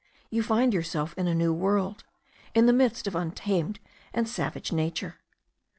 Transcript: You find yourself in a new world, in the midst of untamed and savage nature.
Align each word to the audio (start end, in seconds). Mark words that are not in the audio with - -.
You 0.31 0.41
find 0.41 0.73
yourself 0.73 1.13
in 1.15 1.27
a 1.27 1.35
new 1.35 1.53
world, 1.53 2.05
in 2.55 2.65
the 2.65 2.73
midst 2.73 3.05
of 3.05 3.13
untamed 3.15 3.79
and 4.15 4.27
savage 4.27 4.71
nature. 4.71 5.17